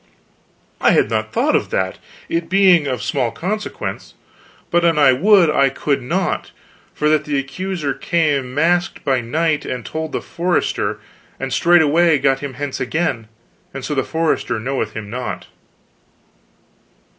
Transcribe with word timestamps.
"I 0.81 0.93
had 0.93 1.11
not 1.11 1.31
thought 1.31 1.55
of 1.55 1.69
that, 1.69 1.99
it 2.27 2.49
being 2.49 2.85
but 2.85 2.93
of 2.95 3.03
small 3.03 3.29
consequence. 3.29 4.15
But 4.71 4.83
an 4.83 4.97
I 4.97 5.13
would, 5.13 5.47
I 5.51 5.69
could 5.69 6.01
not, 6.01 6.49
for 6.91 7.07
that 7.09 7.25
the 7.25 7.37
accuser 7.37 7.93
came 7.93 8.51
masked 8.55 9.05
by 9.05 9.21
night, 9.21 9.63
and 9.63 9.85
told 9.85 10.11
the 10.11 10.19
forester, 10.23 10.97
and 11.39 11.53
straightway 11.53 12.17
got 12.17 12.39
him 12.39 12.55
hence 12.55 12.79
again, 12.79 13.27
and 13.75 13.85
so 13.85 13.93
the 13.93 14.03
forester 14.03 14.59
knoweth 14.59 14.93
him 14.93 15.11
not." 15.11 15.45